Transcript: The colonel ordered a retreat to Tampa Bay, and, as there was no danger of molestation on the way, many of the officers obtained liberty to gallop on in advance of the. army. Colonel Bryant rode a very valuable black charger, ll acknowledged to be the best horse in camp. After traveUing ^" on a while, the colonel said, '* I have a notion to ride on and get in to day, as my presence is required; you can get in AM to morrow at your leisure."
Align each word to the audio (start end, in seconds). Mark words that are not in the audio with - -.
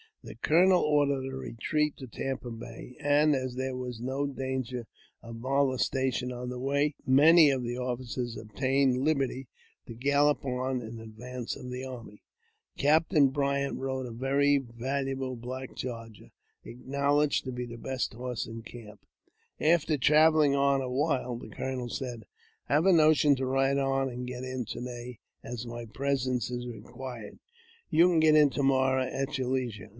The 0.23 0.35
colonel 0.35 0.81
ordered 0.81 1.25
a 1.31 1.35
retreat 1.35 1.97
to 1.97 2.07
Tampa 2.07 2.51
Bay, 2.51 2.95
and, 2.99 3.35
as 3.35 3.55
there 3.55 3.75
was 3.75 3.99
no 3.99 4.27
danger 4.27 4.85
of 5.23 5.37
molestation 5.39 6.31
on 6.31 6.49
the 6.49 6.59
way, 6.59 6.93
many 7.07 7.49
of 7.49 7.63
the 7.63 7.77
officers 7.77 8.37
obtained 8.37 8.99
liberty 9.03 9.47
to 9.87 9.95
gallop 9.95 10.45
on 10.45 10.81
in 10.81 10.99
advance 10.99 11.55
of 11.55 11.71
the. 11.71 11.83
army. 11.83 12.23
Colonel 12.79 13.29
Bryant 13.29 13.77
rode 13.79 14.05
a 14.05 14.11
very 14.11 14.57
valuable 14.59 15.35
black 15.35 15.75
charger, 15.75 16.29
ll 16.65 16.69
acknowledged 16.69 17.43
to 17.45 17.51
be 17.51 17.65
the 17.65 17.77
best 17.77 18.13
horse 18.13 18.45
in 18.45 18.61
camp. 18.61 19.05
After 19.59 19.97
traveUing 19.97 20.51
^" 20.51 20.57
on 20.57 20.81
a 20.81 20.89
while, 20.91 21.35
the 21.35 21.49
colonel 21.49 21.89
said, 21.89 22.25
'* 22.45 22.69
I 22.69 22.73
have 22.75 22.85
a 22.85 22.93
notion 22.93 23.35
to 23.37 23.45
ride 23.45 23.77
on 23.79 24.09
and 24.09 24.27
get 24.27 24.43
in 24.43 24.65
to 24.65 24.81
day, 24.81 25.19
as 25.43 25.65
my 25.65 25.85
presence 25.85 26.51
is 26.51 26.67
required; 26.67 27.39
you 27.89 28.07
can 28.07 28.19
get 28.19 28.35
in 28.35 28.43
AM 28.49 28.49
to 28.51 28.63
morrow 28.63 29.03
at 29.03 29.39
your 29.39 29.47
leisure." 29.49 29.89